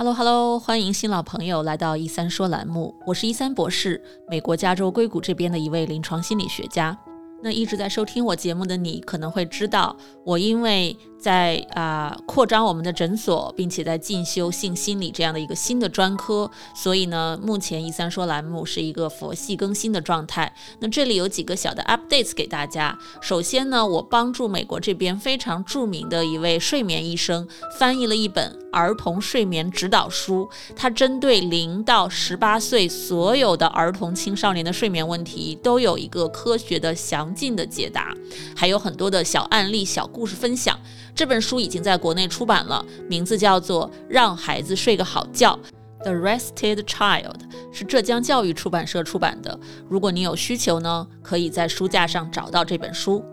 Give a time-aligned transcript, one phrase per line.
[0.00, 6.98] Hello Hello，欢迎新老朋友来到一三说栏目，我是一三博士，美国加州硅谷这边的一位临床心理学家。
[7.42, 9.94] 那一直在收听我节目的你，可能会知道，
[10.24, 20.52] 我因为在啊扩张我们的诊所，并且在进修性心理这样的一个新的专科，所以呢，目前一三说栏目是一个佛系更新的状态。
[20.78, 22.98] 那这里有几个小的 updates 给大家。
[23.20, 27.46] 首先呢，我帮助美国这边非常著名的一位睡眠医生
[27.78, 38.14] 翻译了一本儿童睡眠指导书，它针对零到十八岁所有的儿童青少年的睡眠问题都有一个科学的详尽的解答，
[38.56, 40.78] 还有很多的小案例、小故事分享。
[41.14, 45.58] 这本书已经在国内出版了，名字叫做《让孩子睡个好觉》
[46.04, 47.40] ，The Rested Child
[47.72, 49.58] 是浙江教育出版社出版的。
[49.88, 53.24] 如果你有需求呢，可以在书架上找到这本书。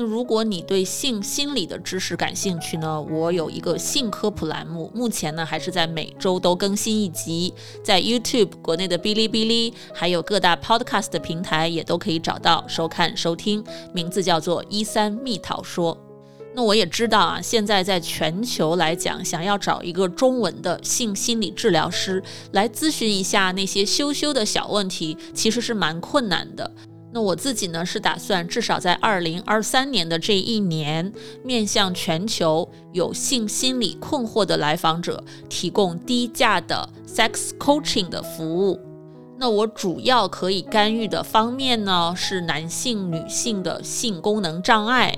[0.00, 15.98] 那如果你对性心理的知识感兴趣呢，我有一个性科普栏目，目前呢还是在每周都更新一集，在 YouTube、国内的哔哩哔哩，还有各大 Podcast 平台也都可以找到收看收听，名字叫做一三蜜桃说。
[16.58, 22.20] 那我也知道啊，现在在全球来讲，想要找一个中文的性心理治疗师
[22.50, 26.68] 来咨询一下那些羞羞的小问题，其实是蛮困难的。
[27.12, 31.12] 那我自己呢，是打算至少在二零二三年的这一年，
[31.44, 38.80] 面向全球有性心理困惑的来访者，提供低价的 sex coaching 的服务。
[39.38, 45.16] 那我主要可以干预的方面呢，是男性、女性的性功能障碍。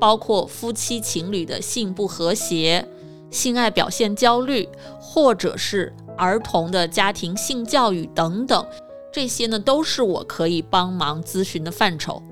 [0.00, 2.88] 包括夫妻情侣的性不和谐、
[3.30, 8.66] 性爱表现焦虑，或者是儿童的家庭性教育等等，
[9.12, 12.22] 这些呢都是我可以帮忙咨询的范畴。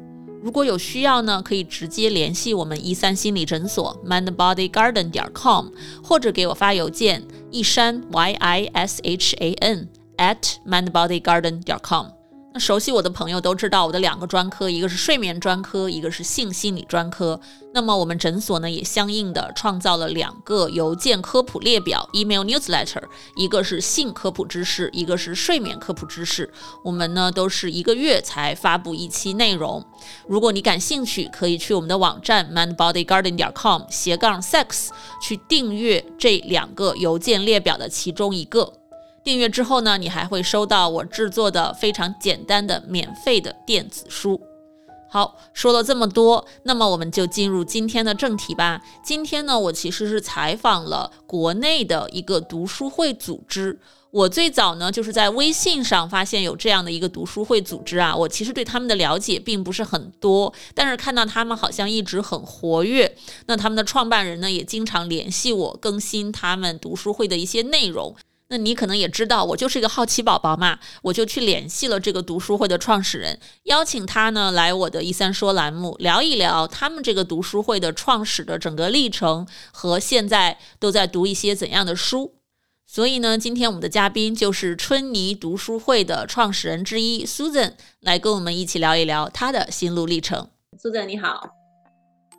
[0.41, 5.67] 如果有需要呢，可以直接联系我们一三心理诊所 mindbodygarden 点 com，
[6.03, 12.18] 或者给我发邮件一山 y i s h a n at mindbodygarden 点 com。
[12.51, 17.39] 那熟悉我的朋友都知道，我的两个专科，一个是睡眠专科，一个是性心理专科。
[17.75, 23.03] 那么我们诊所呢，也相应的创造了两个邮件科普列表 （email newsletter），
[23.37, 26.51] 一个是性科普知识，一个是睡眠科普知识。
[26.83, 29.85] 我们呢都是一个月才发布一期内容。
[30.27, 34.89] 如果你感兴趣，可以去我们的网站 mindbodygarden 点 com 斜杠 sex
[35.21, 38.78] 去订阅这两个邮件列表的其中一个。
[39.29, 44.41] 订阅之后呢，你还会收到我制作的非常简单的免费的电子书。
[45.11, 48.81] 好，说了这么多，那么我们就进入今天的正题吧。
[49.05, 53.79] 今天呢，我其实是采访了国内的一个读书会组织。
[54.11, 58.17] 我最早呢，就是在微信上发现有这样的一个读书会组织啊。
[58.17, 63.15] 我其实对他们的了解并不是很多，但是看到他们好像一直很活跃。
[63.45, 68.17] 那他们的创办人呢，也经常联系我，更新他们读书会的一些内容。
[68.51, 82.37] 那你可能也知道，我就是一个好奇宝宝嘛，我就去联系了这个读书会的创始人，邀请他呢来我的一三说栏目聊一聊他们这个读书会的创始的整个历程和现在都在读一些怎样的书。
[82.87, 90.49] 所以呢，今天我们的嘉宾就是春泥读书会的创始人之一 Susan，来跟我们一起聊一聊他的心路历程。
[90.83, 91.51] Susan 你好，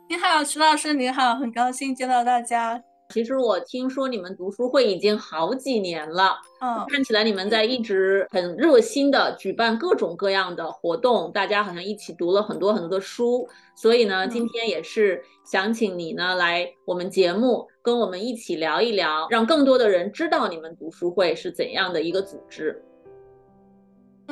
[0.08, 2.82] 你好，徐老师你好，很高兴见到大家。
[3.10, 22.80] 其实我听说你们读书会已经好几年了，嗯，看起来你们在一直很热心的举办各种各样的活动，大家好像一起读了很多很多的书，所以呢，今天也是想请你呢来我们节目跟我们一起聊一聊，让更多的人知道你们读书会是怎样的一个组织。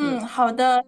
[0.00, 0.84] 嗯，好的。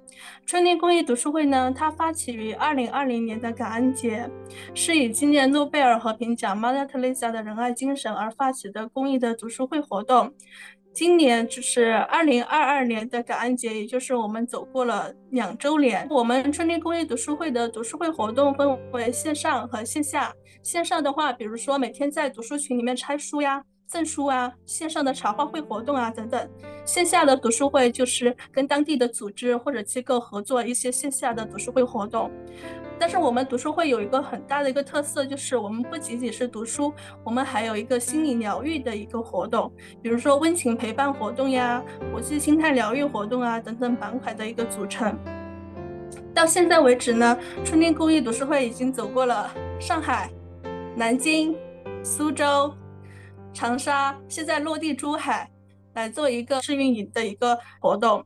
[0.47, 4.31] 春天公益读书会呢，它发起于二零二零年的感恩节，
[4.72, 10.32] 是以今年诺贝尔和平奖 Mother Teresa 的仁爱精神而发起的公益的读书会活动。
[10.93, 16.06] 今年就是二零二二年的感恩节，也就是我们走过了两周年。
[16.10, 20.32] 我们春天公益读书会的读书会活动分为线上和线下。
[20.62, 23.62] 线上的话，比如说每天在读书群里面拆书呀。
[23.91, 26.48] 赠书啊，线上的茶话会活动啊等等，
[26.84, 32.31] 线下的读书会就是跟当地的组织或者机构合作一些线下的读书会活动。
[33.01, 36.92] 但是我们读书会有一个很大的一个特色，就是我们不仅仅是读书，
[37.25, 41.83] 我们还有一个心理疗愈的一个活动，比如说温情陪伴活动呀、
[42.13, 45.19] 国际心态疗愈活动啊等等板块的一个组成。
[46.33, 50.31] 到现在为止呢，春天公益读书会已经走过了上海、
[50.95, 51.57] 南京、
[52.04, 52.72] 苏州。
[53.53, 55.51] 长沙现在落地珠海
[55.95, 58.25] 来做一个试运营的一个活动，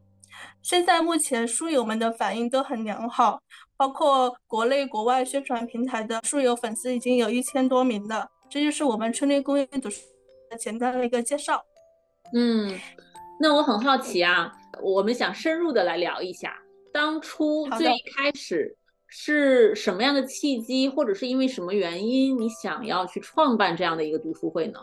[0.62, 3.40] 现在目前书友们的反应都很良好，
[3.76, 8.28] 包括国内国外宣传平台的书友粉丝已经有一千多名了。
[8.48, 10.02] 这就是我们春天公益读书
[10.50, 11.60] 的简单的一个介绍。
[12.32, 12.78] 嗯，
[13.40, 16.56] 那我很好奇啊，我们想深入的来聊一下，
[16.92, 18.76] 当初最开始
[19.08, 24.78] 是什么样的契机，或者是因为什么原因，你想要去创办这样的一个读书会呢？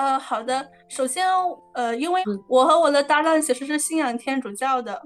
[0.00, 1.26] 呃，好的，首先，
[1.74, 5.02] 呃，因为我和我的搭档其实是信仰天主教的，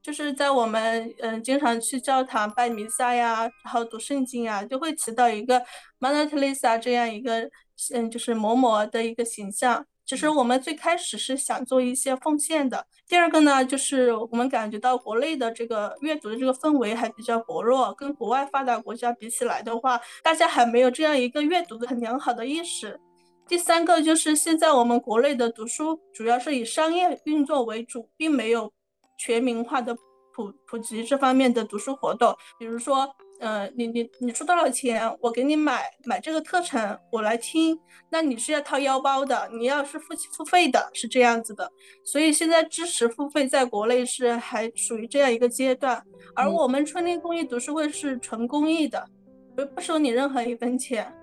[0.00, 5.60] 就是在我们嗯经常去教堂拜弥撒呀，然后读圣经啊，就会提到一个
[5.98, 7.50] Mother Teresa 这样一个
[7.92, 9.84] 嗯就是嬷嬷的一个形象。
[10.06, 12.86] 其实我们最开始是想做一些奉献的。
[13.08, 23.00] 第二个呢，就是我们感觉到国内的这个阅读的这个氛围还比较薄弱，跟国外发达国家比起来的话，大家还没有这样一个阅读的很良好的意识。
[23.48, 28.72] 第三个就是现在我们国内的读书主要是以商业运作为主，并没有
[29.18, 29.94] 全民化的
[30.34, 33.08] 普普及这方面的读书活动，比如说。
[33.40, 37.78] 呃，你你你出多少钱，我给你买买这个课程，我来听，
[38.10, 41.70] 那你是要掏腰包的，你要是付付费的，是这样子的。
[42.02, 46.02] 所以现在知识付费在国内是还属于这样一个阶段，
[46.34, 49.08] 而我们春天公益读书会是纯公益的，
[49.54, 51.14] 不不收你任何一分钱。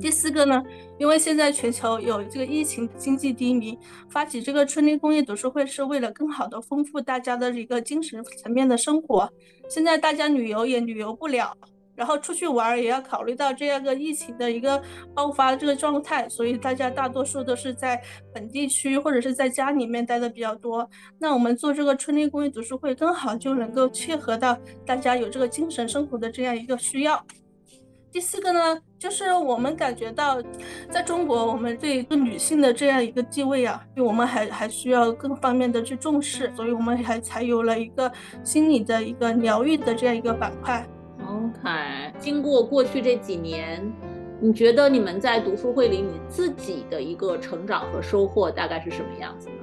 [0.00, 0.62] 第四个呢，
[0.98, 3.76] 因为现在全球有这个疫情，经济低迷，
[4.08, 9.28] 发起这个春天公益读书会是为了更好的丰富大家的一个精神层面的生活。
[9.68, 11.52] 现在大家旅游也旅游不了，
[11.96, 14.80] 然后出去玩也要考虑到这样个疫情的一个
[15.12, 18.00] 爆发这个状态，所以大家大多数都是在
[18.32, 20.88] 本地区或者是在家里面待的比较多。
[21.18, 27.20] 那我们做这个春天公益读书会，刚好就能够切合到大家有这个精神生活的这样一个需要。
[28.16, 30.40] 第四个呢，就是我们感觉到，
[30.88, 38.10] 在中国，我们对一个女性的这样一个地位啊，我们还还需要更方面的去重视，所以我们还才有了一个
[38.42, 40.82] 心理的一个疗愈的这样一个板块。
[41.20, 43.86] OK，经过过去这几年，
[44.40, 49.56] 你觉得你们在读书会里你自己的一个成长和收获大概是什么样子呢？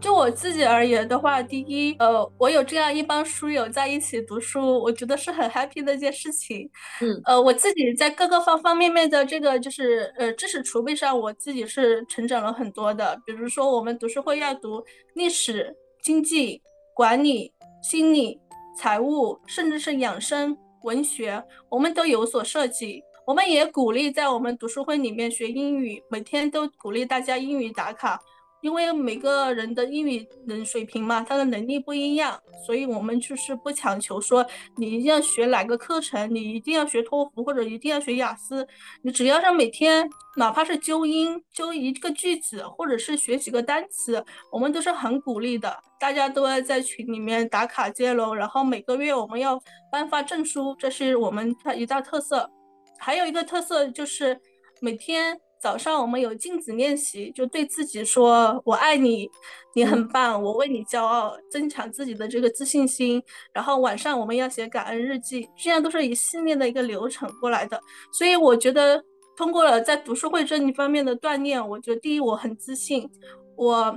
[0.00, 6.68] 就我自己而言的话，第一，呃，我有这样一帮书友在一起读书，我觉得是很 happy 的一件事情。
[7.02, 13.20] 嗯，呃，我自己在各个方方面面的这个就是呃知识储备上，我自己是成长了很多的。
[13.26, 14.82] 比如说，我们读书会要读
[15.14, 16.62] 历史、经济、
[16.94, 17.52] 管理、
[17.82, 18.40] 心理、
[18.78, 23.02] 财务，甚至是养生、文学，我们都有所涉及。
[23.26, 28.18] 我们也鼓励在我们读书会里面学英语，每天都鼓励大家英语打卡。
[28.62, 34.46] 因为每个人的英语能水平嘛，他的能力不一样，所以我们就是不强求说
[34.76, 38.66] 你一定要学哪个课程，你一定要学托福或者一定要学雅思，
[39.02, 44.22] 你只要是每天哪怕是纠音纠一个句子，或者是学几个单词，
[44.52, 45.74] 我们都是很鼓励的。
[45.98, 49.60] 大家都要在群里面打卡接龙，然后每个月我们要
[49.90, 52.50] 颁发证书，这是我们的一大特色。
[52.98, 54.38] 还有一个特色就是
[54.80, 55.40] 每天。
[55.60, 59.30] 早上我们有镜子练习，就对自己说“我爱你，
[59.74, 63.22] 你很棒，我为你骄傲”，增强自己的这个自信心。
[63.52, 67.78] 然后晚上我们要写感恩日记，这样都是一系列的一个流程过来的。
[68.10, 69.04] 所以我觉得
[69.36, 73.06] 通过了在读书会这一方面的锻炼，我觉得第一我很自信，
[73.54, 73.94] 我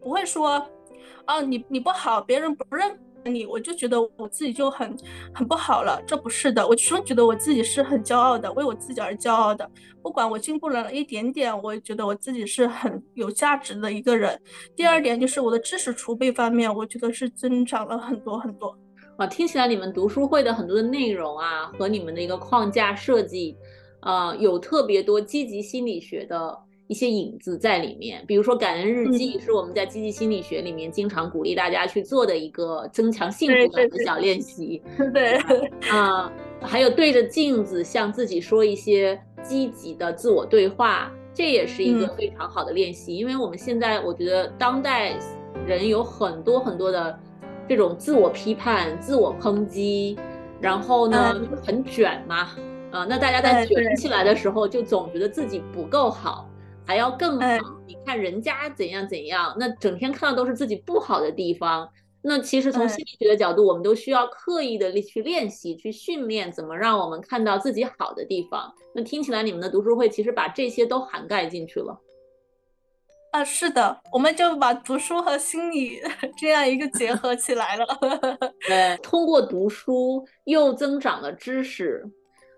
[0.00, 0.66] 不会说，
[1.26, 2.98] 哦你你不好，别人不认。
[3.24, 4.96] 你我就觉得我自己就很
[5.32, 9.68] 很不好了，这不是的，我始终觉得我自己是很骄傲的，为我自己而骄傲的。
[10.02, 14.38] 不管我进步了一点点，我也觉得我自己是很有价值的一个人。
[14.76, 18.76] 第二点就是我的知识储备方面，我觉得是增长了很多很多。
[19.16, 23.56] 啊，听起来你们读书会的很多的内容啊，和你们的一个框架设计，
[24.00, 26.58] 啊，有特别多积极心理学的。
[26.86, 34.82] 一些影子在里面，比如说感恩日记，是我们在积极心理学里面经常鼓励大家去做的一个增强幸福感的小练习。
[35.14, 35.36] 对，
[35.90, 43.16] 啊，还有对着镜子向自己说一些积极的自我对话，这也是一个非常好的练习。
[43.16, 45.18] 因为我们现在我觉得当代
[45.66, 47.18] 人有很多很多的
[47.66, 50.18] 这种自我批判、自我抨击，
[50.60, 52.50] 然后呢很卷嘛，
[52.90, 56.46] 啊，那大家在卷起来的时候，就总觉得自己不够好。
[56.86, 57.46] 还要更好，
[57.86, 61.88] 你看人家怎样怎样，那整天看到都是自己不好的地方。
[62.26, 68.72] 那其实从心理学的角度，我们都需要刻意的去练习、去训练，怎么让我们看到自己好的地方。
[68.94, 72.00] 那听起来你们的读书会其实把这些都涵盖进去了。
[73.32, 76.00] 啊，是的，我们就把读书和心理
[76.38, 77.86] 这样一个结合起来了。
[78.66, 82.08] 对，通过读书又增长了知识，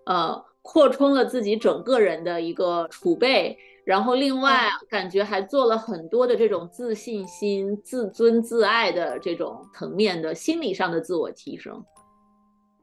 [0.05, 3.59] 呃，扩充了自己整个人的一个储备。
[3.87, 11.81] 然后，另外感觉还做了很多的这种自信心、自尊、自爱的这种层面的心理上的自我提升。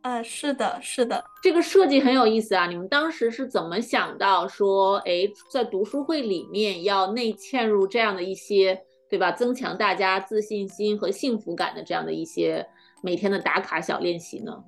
[0.04, 2.68] 嗯，是的，是的，这个设计很有意思啊！
[2.68, 9.30] 你们当时是怎么想到说，哎，在读书会里面要内嵌入这样的一些，对吧？
[9.34, 12.66] 增强大家自信心和幸福感的这样的一些
[13.02, 14.64] 每天的打卡小练习呢？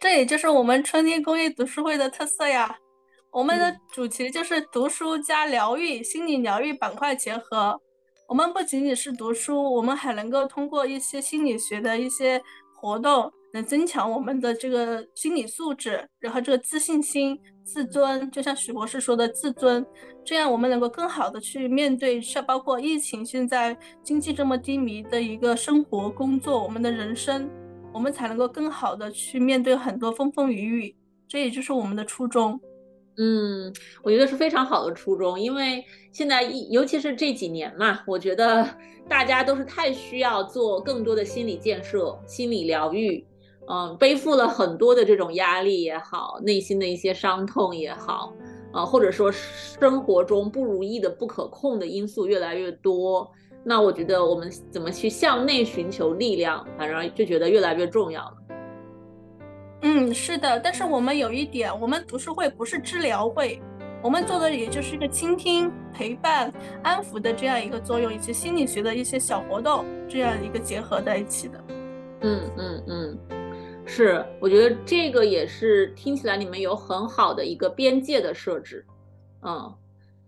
[0.00, 2.78] 这也就是我们春天公益读书会的特色呀。
[3.36, 7.78] 我们的主题就是读书加疗愈，心理疗愈板块结合。
[8.26, 12.42] 我们不仅仅是读书，我们还能够通过一些心理学的一些
[12.74, 13.30] 活动。
[13.52, 19.84] 能增强我们的这个心理素质，然后这个自信心、自尊，就像许博士说的自尊，
[20.24, 27.50] 这样我们能够更好的去面对，像包括疫情现在经济这么低迷的一个生活、工作，我们的人生，
[27.92, 30.96] 我们才能够更好的去面对很多风风雨雨。
[31.28, 32.58] 这也就是我们的初衷。
[33.18, 38.68] 嗯，我觉得是非常好的初衷，因为现在一尤其是这几年嘛，我觉得
[39.08, 43.26] 大家都是太需要做更多的心理建设、心理疗愈。
[43.68, 48.32] 嗯，背负了很多的这种压力也好，内心的一些伤痛也好，
[48.72, 53.28] 啊，或者说生活中不如意的、不可控的因素越来越多，
[53.64, 58.36] 那我觉得我们怎么去向内寻求力量，反正就觉得越来越重要了。
[59.82, 63.60] 嗯，是的，但是我们有一点，我们读书会不是治疗会，
[64.02, 66.52] 我们做的也就是一个倾听、陪伴、
[66.82, 71.64] 安抚的这样一个作用，以及心理学的一些小活动这样一个结合在一起的。
[72.22, 73.18] 嗯嗯嗯。
[73.88, 78.84] 是，我觉得这个也是听起来你们有很好的一个边界的设置，
[79.42, 79.72] 嗯，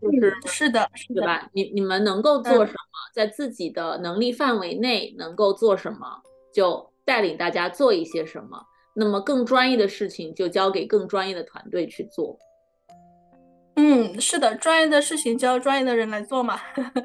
[0.00, 1.50] 就是是的，对吧？
[1.52, 2.76] 你你们能够做什么，
[3.12, 6.06] 在自己的能力范围内能够做什么，
[6.54, 8.64] 就带领大家做一些什么。
[8.98, 12.36] 那么更专业的事情就交给更专业的团队去做。
[13.76, 16.58] 嗯，是的，专业的事情交专业的人来做嘛。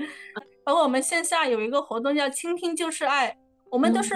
[0.65, 3.37] 包括我们线下有一个活动叫“倾听就是爱”，
[3.69, 4.15] 我们都是。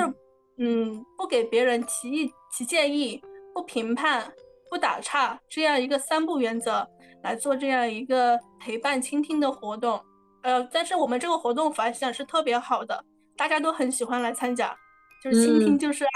[0.60, 3.22] 嗯，不给别人提议、提建议，
[3.54, 4.34] 不评判、
[4.72, 6.84] 不打岔，这样一个三不原则
[7.22, 10.02] 来做这样一个陪伴、倾听的活动。
[10.42, 13.06] 呃，但是我们这个活动反响是特别好的，
[13.36, 14.76] 大家都很喜欢来参加，
[15.24, 16.10] 就是倾听就是爱。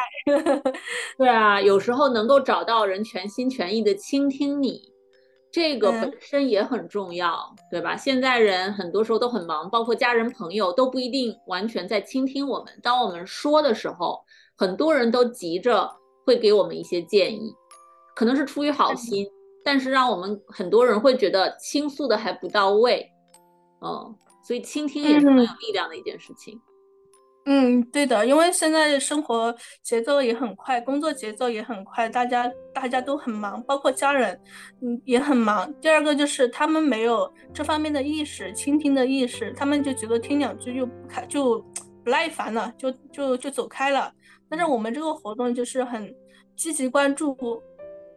[1.17, 4.91] 对啊，有时候能够找到人全心全意的倾听你。
[5.53, 7.93] 这个本身也很重要，对吧？
[7.93, 12.67] 现在人很多时候都很忙，包括家人朋友都不一定完全在倾听我们。
[12.81, 14.23] 当我们说的时候，
[14.55, 15.91] 很多人都急着
[16.25, 17.53] 会给我们一些建议，
[18.15, 19.27] 可能是出于好心，
[19.61, 23.05] 但是让我们很多人会觉得倾诉的还不到位，
[23.81, 24.15] 嗯，
[24.47, 26.55] 所以倾听也是很有力量的一件事情。
[26.55, 26.70] 嗯，
[27.45, 34.39] 嗯对的，因为现在生活节奏也很快，工作节奏也很快，大家大家都很忙，包括家人，
[34.81, 35.73] 嗯，也很忙。
[35.81, 41.59] 第二个就是他们没有这方面的意识，倾听的意识，他们就觉得听两句就不开，就
[42.03, 44.13] 不耐烦了，就就就走开了。
[44.47, 46.13] 但是我们这个活动就是很
[46.55, 47.35] 积极关注、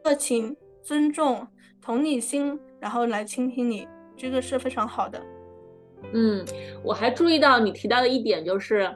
[0.05, 1.49] 热情、尊重、
[1.81, 3.89] 同理心，然后来倾听你，
[4.19, 5.19] 这个是非常好的。
[6.13, 6.45] 嗯，
[6.83, 8.95] 我还注意到你提到的一点就是。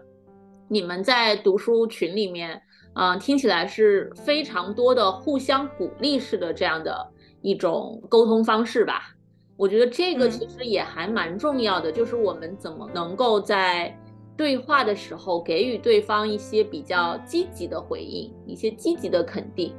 [0.69, 2.61] 你们在读书群里面，
[2.95, 7.11] 嗯，听起来是非常多的互相鼓励式的这样的
[7.41, 9.15] 一种沟通方式吧？
[9.57, 13.97] 我觉得这个其实也还蛮重要的，就是我们怎么能够在
[14.37, 19.75] 对话的时候给予对方一些比较积极的回应，一些积极的肯定。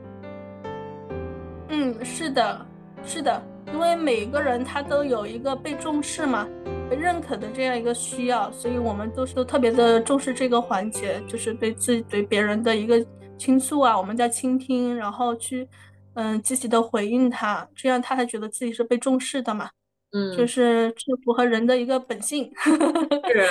[1.69, 2.65] 嗯，是的，
[3.03, 3.41] 是的，
[3.71, 6.47] 因为每个人他都有一个被重视嘛。
[6.89, 13.05] 被认可的这样一个需要，所以我们都是都特别的重视这个环节，就是对自己对别人的一个
[13.37, 15.67] 倾诉啊，我们在倾听，然后去
[16.15, 19.69] 嗯积极的回应他，这样他才觉得自己是被重视的嘛，
[20.13, 22.51] 嗯，就是这符合人的一个本性。
[23.31, 23.45] 是，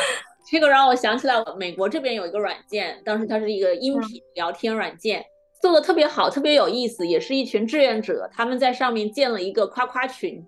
[0.51, 5.25] 这个让我想起来，美国这边有一个软件，当时它是一个音频聊天软件，
[5.63, 10.45] 做的特别好，特别有意思，也是一群志愿者，他们在上面建了一个夸夸群。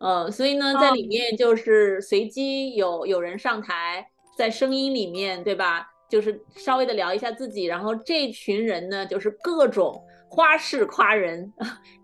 [0.00, 5.86] 呃，所以呢，在里面就是随机有有人上台，在声音里面，对吧？
[6.08, 11.52] 就是稍微的聊一下自己，然后这群人呢，就是各种花式夸人，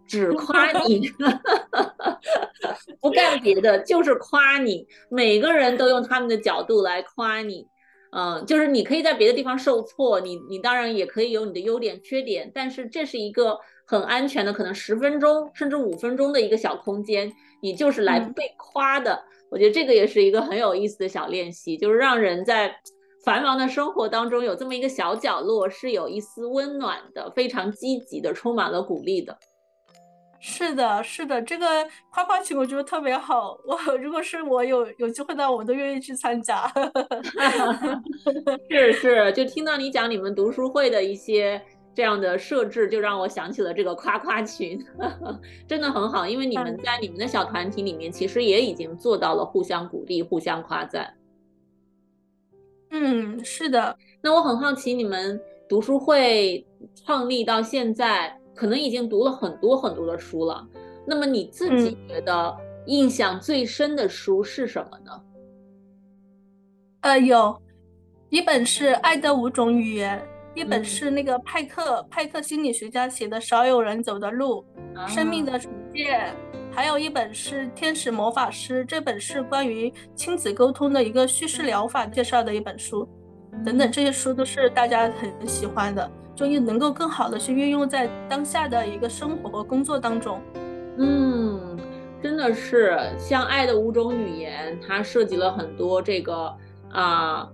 [0.07, 1.11] 只夸你，
[3.01, 4.87] 不干别的，就是夸你。
[5.11, 7.67] 每个人都用他们的角度来夸你，
[8.13, 17.33] 嗯，就是你可以在别的地方受挫，你你当然也可以有你的优点缺点，但是这是一个很安全的，可能十分钟甚至五分钟的一个小空间。
[17.67, 19.21] 你就是来被夸的，
[19.51, 22.73] 我觉得这个也是一个很有意思的小练习，就是让人在
[23.25, 29.37] 繁忙的生活当中有这么一个小角落，是有一丝温暖的，非常积极的，充满了鼓励的。
[30.39, 31.67] 是的，是的，这个
[32.13, 36.73] 夸夸群我觉得特别好，我如果是我有有机会的话，我都愿意去参加。
[38.71, 41.61] 是是，就听到你讲你们读书会的一些
[41.97, 44.79] 这样的设置，就让我想起了这个夸夸群，
[45.67, 51.15] 真的很好，因为你们在你们的小团体里面，其实也已经做到了互相鼓励、互相夸赞。
[52.91, 53.97] 嗯，是的。
[54.21, 60.69] 那我很好奇，你们读书会创立到现在，可能已经读了很多很多的书了。
[61.07, 65.23] 那么你自己觉得印象最深的书是什么呢？
[67.01, 67.59] 呃，有
[68.29, 70.19] 一本是《爱的五种语言》，
[70.57, 74.65] 一本是那个派克派克心理学家写的《少有人走的路》，
[75.07, 76.35] 生命的重建，
[76.73, 83.07] 还有一本是《天使魔法师》，这本是关于亲子沟通的一个叙事疗法介绍的一本书，
[83.63, 90.41] 等等，这些书都是大家很喜欢的，就能够更好的去运用在当下的一个生活和工作当中。
[90.97, 91.79] 嗯，
[92.23, 96.51] 真的是像《爱的五种语言》，它涉及了很多这个。
[96.93, 97.47] 啊，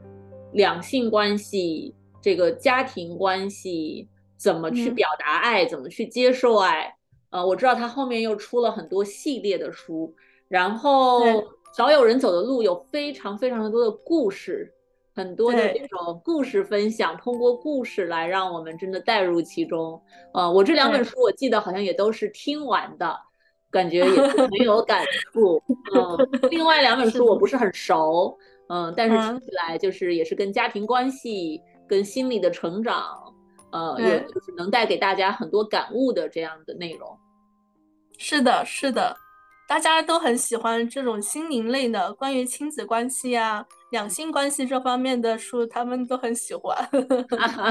[0.52, 6.97] 两性关系，这个家庭关系，怎么去表达爱，怎么去接受爱？
[7.31, 10.14] 呃，我知道他后面又出了很多系列的书，
[10.49, 11.23] 然后
[11.76, 14.73] 少有人走的路有非常非常多的故事，
[15.14, 20.00] 很多的这种故事分享，通过故事来让我们真的带入其中。
[20.33, 23.19] 呃，我这两本书我记得好像也都是听完的，
[23.71, 25.62] 感觉也是很有 感触。
[25.95, 28.38] 嗯，另外两本书我不是很熟。
[28.69, 31.61] 嗯，但是听起来就是也是跟家庭关系、
[31.93, 33.35] 跟心理的成长，
[33.71, 37.19] 呃，有就是能带给大家很多感悟的这样的内容。
[38.17, 39.15] 是的，是的，
[39.69, 46.75] 大家都很喜欢这种心灵类的，关于亲子关系啊、两性关系这方面的书，他们都很喜欢。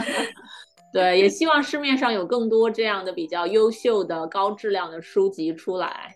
[0.93, 6.15] 对，也希望市面上有更多这样的比较优秀的、高质量的书籍出来，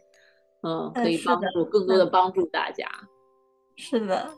[0.61, 2.87] 嗯，可以帮助更多的帮助大家。
[3.77, 4.29] 是的。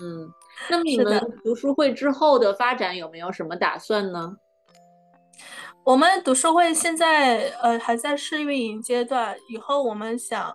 [0.00, 0.30] 嗯，
[0.70, 4.36] 那么你们读书会之后的发展有没有什么打算呢？
[5.84, 10.52] 我们读书会现在呃还在试运营阶段，以后我们想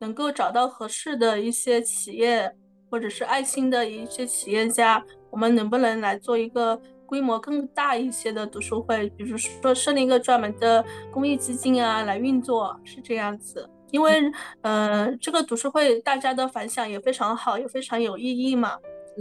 [0.00, 2.52] 能够找到合适的一些企业
[2.90, 9.08] 或者是爱心的一些企业家，我们能不能来做一个规模更大一些的读书会？
[9.10, 13.70] 比如说设立一个专门的公益基金啊来运作，是这样子。
[13.92, 14.20] 因为，
[14.62, 18.76] 呃，这个读书会大家的反响也非常好，也非常有意义嘛，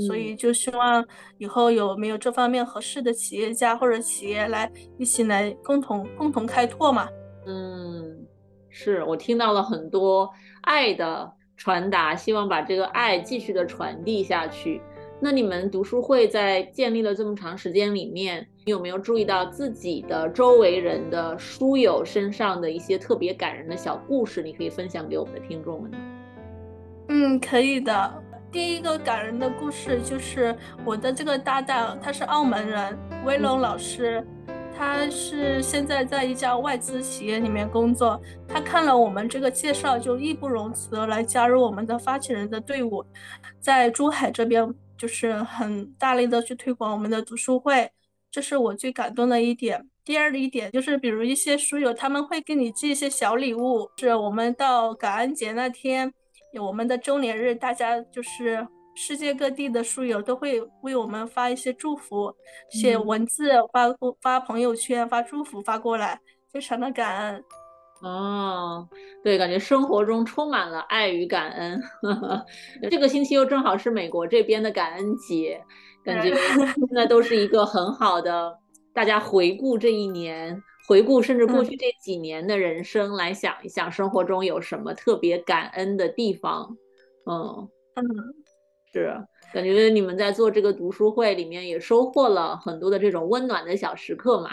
[0.08, 1.06] 所以就希望
[1.38, 7.08] 以后有没有这方面合适的企业家或者企业来一起来共同共同开拓嘛。
[7.48, 8.26] 嗯，
[8.70, 10.30] 是我听到了很多
[10.62, 14.82] 爱的传达，希望把这个爱继续的传递下去。
[15.22, 24.44] 那你们读书会在建立了这么长时间里面，你有没有注意到自己的周围人的书友身上的一些特别感人的小故事？
[24.44, 25.98] 你可以分享给我们的听众们呢？
[27.08, 28.24] 嗯，可以的。
[28.56, 34.26] 第一个感人的故事就是我的这个搭档，他是澳门人，威龙老师，
[34.74, 38.18] 他是现在在一家外资企业里面工作。
[38.48, 43.04] 他看了我们这个介绍，就义不容辞的来加入我们的发起人的队伍，
[43.60, 44.74] 在珠海这边。
[44.98, 47.92] 就是很大力的去推广我们的读书会，
[48.32, 49.86] 这是我最感动的一点。
[50.06, 56.14] 第二的一点就是，比如一些书友他们会给你寄一些小礼物，是我们到感恩节那天有
[56.60, 62.34] 我们的周年日，大家就是世界各地的书友都会为我们发一些祝福，
[62.70, 66.20] 写文字发发朋友圈发祝福发过来，
[66.52, 67.44] 非常的感恩。
[68.02, 68.88] 哦，
[69.24, 71.82] 对，感觉生活中充满了爱与感恩。
[72.92, 75.62] 这个星期又正好是美国这边的感恩节，
[76.04, 78.54] 感觉现在都是一个很好的，
[78.94, 86.78] 大家回顾这一年，回顾甚至过去这几年的人生，来想一想生活中有什么特别感恩的地方。
[87.26, 88.06] 嗯嗯，
[88.94, 89.16] 是，
[89.54, 94.52] 感觉你们在做这个读书会里面也收获了很多的这种温暖的小时刻嘛。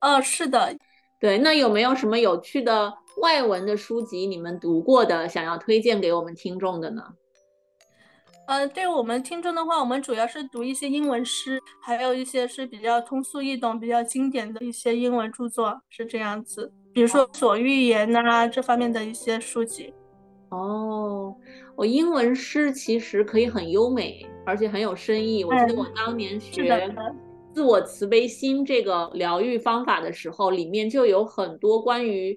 [0.00, 0.76] 哦，是的。
[1.20, 2.92] 对，那有没有什么有趣的
[3.22, 7.02] 外文的书籍你们读过的，想要推荐给我们听众的呢？
[8.46, 16.70] 呃，对我们听众的话，我们主要是读一些英文诗，还有一些是比较通俗易懂、比较经典的一些英文著作，是这样子。
[16.92, 19.94] 比如说《所欲言》呐，这方面的一些书籍。
[20.50, 21.34] 哦，
[21.74, 25.42] 我英文诗其实可以很优美，而且很有深意。
[25.42, 26.94] 我记得我当年学。
[27.54, 32.36] 自我慈悲心这个疗愈方法的时候，里面就有很多关于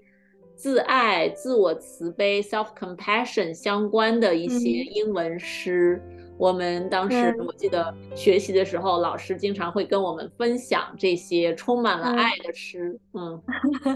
[0.57, 6.01] 自爱、自我慈悲 （self compassion） 相关的一些英文诗。
[6.35, 12.99] 我们当时我记得学习的时候，老师经常会跟我们分享这些充满了爱的诗。
[13.13, 13.41] 嗯，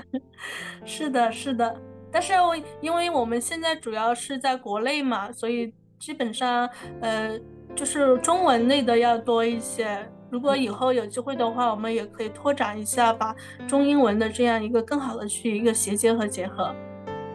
[0.85, 1.75] 是的，是的。
[2.11, 6.69] 但是我因为我们现在主要是在国内嘛，所以基本上
[7.01, 7.39] 呃
[7.75, 9.97] 就是中文类的要多一些。
[10.31, 13.35] 如果以后有机会的话，我们也可以拓展一下，把
[13.67, 16.73] 中英文的这样一个更好的去一个衔接和结合。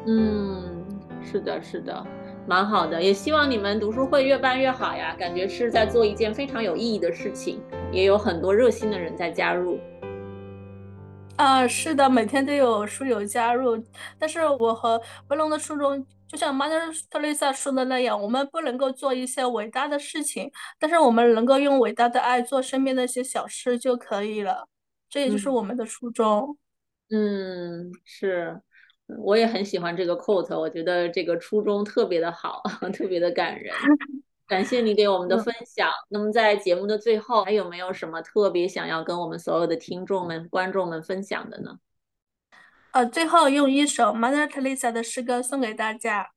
[0.07, 0.83] 嗯，
[1.23, 2.07] 是的，是的，
[2.47, 3.03] 蛮好的。
[3.03, 7.61] 也希望你们读书会越办越好呀，感觉是在做一件非常有意义的事情，
[7.93, 9.79] 也有很多热心的人在加入。
[11.37, 13.83] 啊，是的，每天都有书友加入，
[14.19, 24.67] 但是我和威龙的初衷，就像 Mother Teresa 说的那样，我们不能够做一些伟大的事情，但是我们能够用伟大的爱做身边的一些小事就可以了，
[25.11, 26.57] 这也就是我们的初衷。
[27.11, 28.59] 嗯，是，
[29.19, 32.63] 我也很喜欢这个 quote，我觉得这个初衷特别的好，
[32.95, 33.75] 特别的感人。
[34.47, 35.91] 感谢你给我们的分享。
[36.09, 41.79] 那么在节目的最后，还有没有什么特别想要跟我们所有的听众们、观众们分享的呢？
[42.93, 46.31] 呃，最后用一首 Mother Teresa 的诗歌送给大家。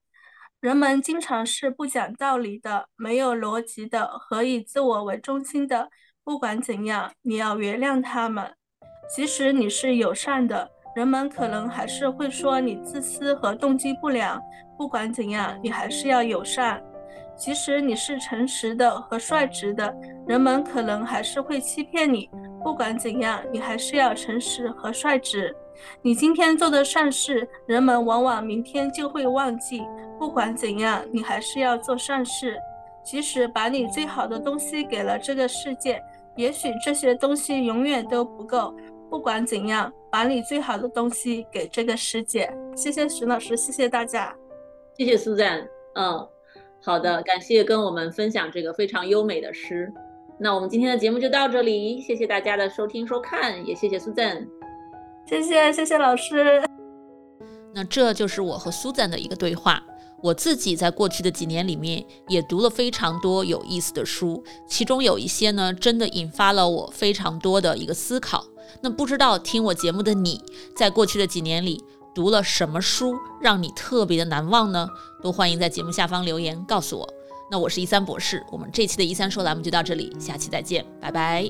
[0.60, 5.90] 人们经常是不讲道理的、没有逻辑的和以自我为中心的。
[6.22, 8.54] 不管怎样，你要原谅他们。
[9.16, 14.42] 即使你是友善的，人们可能还是会说你自私和动机不良。
[14.78, 16.84] 不管怎样，你还是要友善。
[17.40, 19.96] 即使你是诚实的和率直的，
[20.28, 22.30] 人们可能还是会欺骗你。
[22.62, 25.56] 不管怎样，你还是要诚实和率直。
[26.02, 29.82] 你今天做的善事，人们往往明天就会忘记。
[30.20, 32.60] 不管怎样，你还是要做善事。
[33.02, 36.04] 即使把你最好的东西给了这个世界，
[36.36, 38.76] 也许这些东西永远都不够。
[39.10, 42.54] 不管怎样，把你最好的东西给这个世界。
[42.76, 44.36] 谢谢徐老师，谢谢大家，
[44.98, 45.66] 谢谢苏赞。
[45.96, 46.28] 嗯。
[46.82, 49.92] 好的，感谢跟我们分享这个非常优美的诗。
[50.40, 54.48] 那我们今天的节目就到这里，谢谢大家的收听收看，也谢谢苏赞，
[55.28, 56.64] 谢谢谢谢老师。
[57.76, 59.84] 那这就是我和苏赞的一个对话。
[60.22, 68.46] 我自己在过去的几年里面也读了非常多有意思的书，其中有一些呢，真的引发了我非常多的一个思考。
[68.82, 70.42] 那不知道听我节目的你
[70.76, 71.82] 在过去的几年里。
[72.20, 74.90] 读了什么书让你特别的难忘呢？
[75.24, 77.14] 都欢迎在节目下方留言告诉我。
[77.50, 81.50] 那我是一三博士，我们这期的“一三说”栏目就到这里，下期再见，拜拜。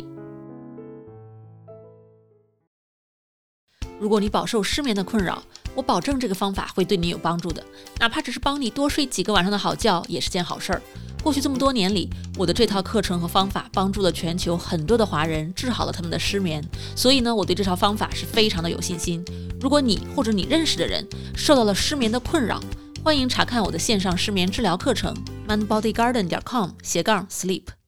[4.00, 5.42] 如果你饱受失眠的困扰，
[5.74, 7.66] 我保证这个方法会对你有帮助的，
[8.00, 10.82] 哪怕只是帮你多睡几个晚上的好觉，也是件好事儿。
[11.22, 16.64] 过去这么多年里，我的这套课程和方法帮助了全球很多的华人治好了他们的失眠，
[16.96, 19.24] 所以呢，我对这套方法是非常的有信心。
[19.60, 21.06] 如果你或者你认识的人
[21.36, 22.60] 受到了失眠的困扰，
[23.04, 25.14] 欢迎查看我的线上失眠治疗课程
[25.48, 27.79] mindbodygarden 点 com 斜杠 sleep。